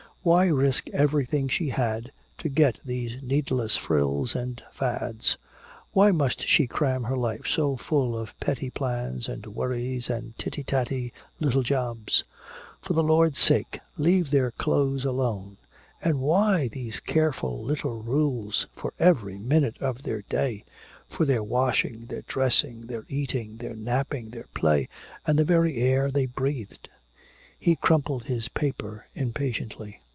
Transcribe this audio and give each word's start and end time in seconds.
Why 0.23 0.45
risk 0.45 0.87
everything 0.91 1.47
she 1.47 1.69
had 1.69 2.11
to 2.37 2.47
get 2.47 2.77
these 2.85 3.23
needless 3.23 3.75
frills 3.75 4.35
and 4.35 4.61
fads? 4.71 5.35
Why 5.93 6.11
must 6.11 6.47
she 6.47 6.67
cram 6.67 7.05
her 7.05 7.17
life 7.17 7.47
so 7.47 7.75
full 7.75 8.15
of 8.15 8.39
petty 8.39 8.69
plans 8.69 9.27
and 9.27 9.47
worries 9.47 10.11
and 10.11 10.37
titty 10.37 10.63
tatty 10.63 11.11
little 11.39 11.63
jobs? 11.63 12.23
For 12.83 12.93
the 12.93 13.01
Lord's 13.01 13.39
sake, 13.39 13.79
leave 13.97 14.29
their 14.29 14.51
clothes 14.51 15.05
alone! 15.05 15.57
And 16.03 16.21
why 16.21 16.67
these 16.67 16.99
careful 16.99 17.59
little 17.63 18.03
rules 18.03 18.67
for 18.75 18.93
every 18.99 19.39
minute 19.39 19.79
of 19.81 20.03
their 20.03 20.21
day, 20.29 20.65
for 21.09 21.25
their 21.25 21.41
washing, 21.41 22.05
their 22.05 22.21
dressing, 22.21 22.81
their 22.81 23.05
eating, 23.09 23.57
their 23.57 23.73
napping, 23.75 24.29
their 24.29 24.45
play 24.53 24.87
and 25.25 25.39
the 25.39 25.43
very 25.43 25.77
air 25.77 26.11
they 26.11 26.27
breathed! 26.27 26.89
He 27.57 27.75
crumpled 27.75 28.25
his 28.25 28.49
paper 28.49 29.07
impatiently. 29.15 29.99